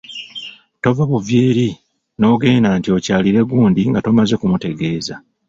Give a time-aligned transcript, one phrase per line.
[0.83, 1.67] Tova buvi eri
[2.19, 5.15] n'ogenda nti okyalire gundi nga tomaze kumutegeeza.